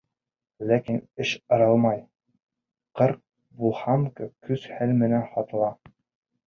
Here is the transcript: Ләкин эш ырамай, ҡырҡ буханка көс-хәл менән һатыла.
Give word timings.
Ләкин 0.69 0.97
эш 1.25 1.33
ырамай, 1.57 2.01
ҡырҡ 3.01 3.23
буханка 3.61 4.33
көс-хәл 4.51 4.97
менән 5.05 5.29
һатыла. 5.37 5.75